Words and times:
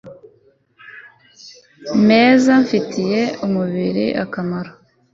meza 2.07 2.49
afitiye 2.61 3.21
umubiri 3.45 4.05
akamaro 4.23 4.71